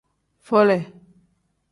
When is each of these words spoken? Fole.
Fole. 0.47 0.79